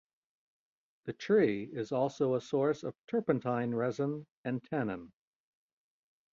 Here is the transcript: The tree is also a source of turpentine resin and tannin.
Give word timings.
The 1.05 1.13
tree 1.13 1.65
is 1.71 1.91
also 1.91 2.33
a 2.33 2.41
source 2.41 2.81
of 2.81 2.95
turpentine 3.05 3.71
resin 3.75 4.25
and 4.43 4.63
tannin. 4.63 5.11